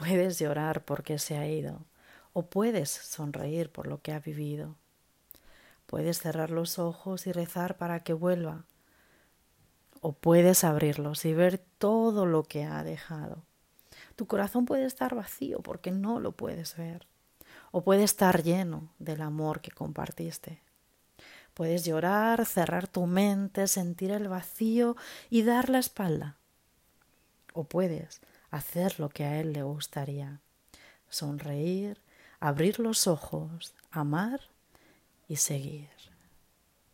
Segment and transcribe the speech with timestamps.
[0.00, 1.84] Puedes llorar porque se ha ido
[2.32, 4.76] o puedes sonreír por lo que ha vivido.
[5.84, 8.64] Puedes cerrar los ojos y rezar para que vuelva
[10.00, 13.44] o puedes abrirlos y ver todo lo que ha dejado.
[14.16, 17.06] Tu corazón puede estar vacío porque no lo puedes ver
[17.70, 20.62] o puede estar lleno del amor que compartiste.
[21.52, 24.96] Puedes llorar, cerrar tu mente, sentir el vacío
[25.28, 26.38] y dar la espalda.
[27.52, 30.40] O puedes hacer lo que a él le gustaría,
[31.08, 32.00] sonreír,
[32.40, 34.40] abrir los ojos, amar
[35.28, 36.09] y seguir.